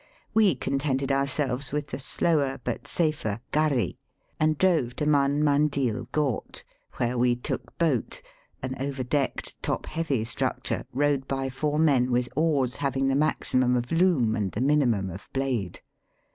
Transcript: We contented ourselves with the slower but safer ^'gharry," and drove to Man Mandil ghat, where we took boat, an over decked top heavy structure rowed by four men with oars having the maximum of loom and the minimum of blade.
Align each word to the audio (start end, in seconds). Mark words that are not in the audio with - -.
We 0.33 0.55
contented 0.55 1.11
ourselves 1.11 1.71
with 1.71 1.89
the 1.89 1.99
slower 1.99 2.59
but 2.63 2.87
safer 2.87 3.39
^'gharry," 3.53 3.97
and 4.39 4.57
drove 4.57 4.95
to 4.95 5.05
Man 5.05 5.43
Mandil 5.43 6.07
ghat, 6.11 6.63
where 6.93 7.19
we 7.19 7.35
took 7.35 7.77
boat, 7.77 8.23
an 8.63 8.75
over 8.79 9.03
decked 9.03 9.61
top 9.61 9.85
heavy 9.85 10.23
structure 10.23 10.85
rowed 10.91 11.27
by 11.27 11.49
four 11.51 11.77
men 11.77 12.09
with 12.09 12.29
oars 12.35 12.77
having 12.77 13.09
the 13.09 13.15
maximum 13.15 13.75
of 13.75 13.91
loom 13.91 14.35
and 14.35 14.53
the 14.53 14.61
minimum 14.61 15.11
of 15.11 15.29
blade. 15.33 15.81